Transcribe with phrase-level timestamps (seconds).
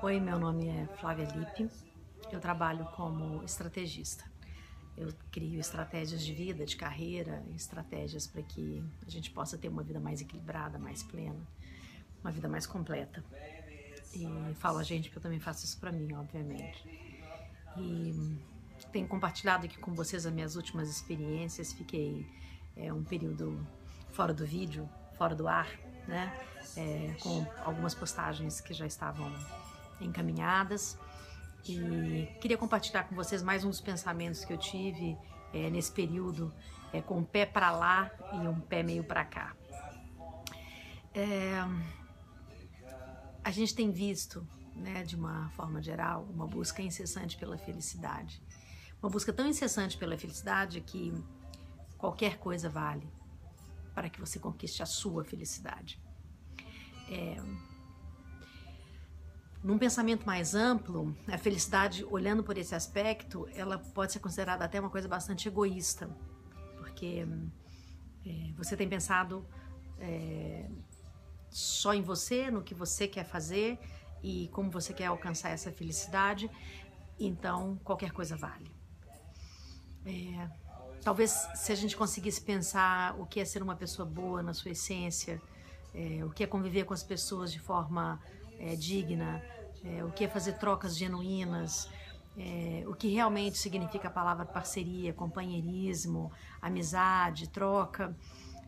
[0.00, 1.68] Oi, meu nome é Flávia Lippe.
[2.30, 4.24] Eu trabalho como estrategista.
[4.96, 9.82] Eu crio estratégias de vida, de carreira, estratégias para que a gente possa ter uma
[9.82, 11.44] vida mais equilibrada, mais plena,
[12.22, 13.24] uma vida mais completa.
[14.14, 16.80] E falo a gente porque eu também faço isso para mim, obviamente.
[17.76, 18.38] E
[18.92, 21.72] tenho compartilhado aqui com vocês as minhas últimas experiências.
[21.72, 22.24] Fiquei
[22.76, 23.66] é, um período
[24.12, 25.68] fora do vídeo, fora do ar,
[26.06, 26.32] né?
[26.76, 29.32] É, com algumas postagens que já estavam
[30.00, 30.98] encaminhadas
[31.64, 35.16] e queria compartilhar com vocês mais dos pensamentos que eu tive
[35.52, 36.52] é, nesse período
[36.92, 39.54] é, com um pé para lá e um pé meio para cá.
[41.14, 41.64] É,
[43.42, 48.42] a gente tem visto, né, de uma forma geral, uma busca incessante pela felicidade.
[49.02, 51.12] Uma busca tão incessante pela felicidade que
[51.96, 53.08] qualquer coisa vale
[53.94, 56.00] para que você conquiste a sua felicidade.
[57.10, 57.36] É,
[59.62, 64.78] num pensamento mais amplo, a felicidade, olhando por esse aspecto, ela pode ser considerada até
[64.78, 66.08] uma coisa bastante egoísta,
[66.76, 67.26] porque
[68.24, 69.44] é, você tem pensado
[69.98, 70.68] é,
[71.50, 73.78] só em você, no que você quer fazer
[74.22, 76.50] e como você quer alcançar essa felicidade,
[77.18, 78.70] então qualquer coisa vale.
[80.06, 80.48] É,
[81.02, 84.70] talvez se a gente conseguisse pensar o que é ser uma pessoa boa na sua
[84.70, 85.42] essência,
[85.92, 88.20] é, o que é conviver com as pessoas de forma
[88.58, 89.42] é, digna,
[89.84, 91.88] é, o que é fazer trocas genuínas,
[92.36, 98.16] é, o que realmente significa a palavra parceria, companheirismo, amizade, troca.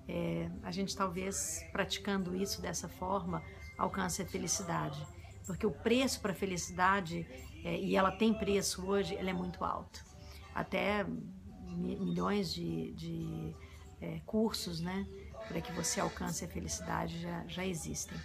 [0.08, 3.42] É, a gente talvez praticando isso dessa forma
[3.78, 5.00] alcance a felicidade,
[5.46, 7.26] porque o preço para a felicidade
[7.64, 10.04] é, e ela tem preço hoje, ela é muito alto.
[10.54, 11.06] Até
[11.64, 13.54] milhões de, de
[14.00, 15.06] é, cursos, né,
[15.46, 18.18] para que você alcance a felicidade já, já existem.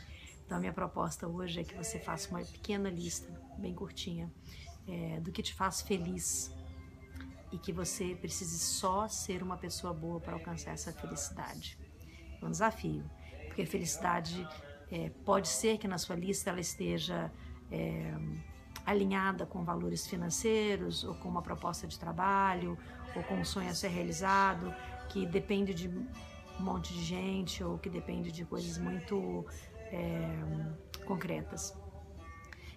[0.45, 4.31] Então, a minha proposta hoje é que você faça uma pequena lista, bem curtinha,
[4.87, 6.53] é, do que te faz feliz
[7.51, 11.79] e que você precise só ser uma pessoa boa para alcançar essa felicidade.
[12.39, 13.03] É um desafio,
[13.47, 14.47] porque a felicidade
[14.91, 17.31] é, pode ser que na sua lista ela esteja
[17.71, 18.13] é,
[18.85, 22.77] alinhada com valores financeiros, ou com uma proposta de trabalho,
[23.15, 24.73] ou com um sonho a ser realizado,
[25.09, 26.05] que depende de um
[26.59, 29.45] monte de gente, ou que depende de coisas muito
[29.91, 31.73] é, concretas.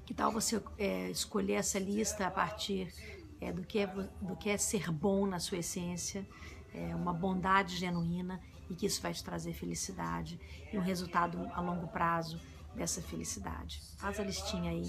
[0.04, 2.92] Que tal você é, escolher essa lista a partir
[3.40, 6.26] é, do, que é, do que é ser bom na sua essência,
[6.74, 10.40] é, uma bondade genuína e que isso vai te trazer felicidade
[10.72, 12.40] e um resultado a longo prazo
[12.74, 13.82] dessa felicidade.
[13.96, 14.84] Faz a listinha aí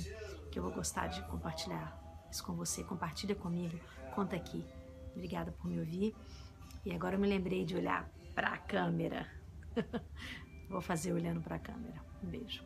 [0.51, 1.97] que eu vou gostar de compartilhar
[2.31, 2.83] isso com você.
[2.83, 3.79] Compartilha comigo,
[4.13, 4.65] conta aqui.
[5.13, 6.15] Obrigada por me ouvir.
[6.85, 9.27] E agora eu me lembrei de olhar para a câmera.
[10.69, 11.99] Vou fazer olhando para a câmera.
[12.23, 12.63] Um beijo.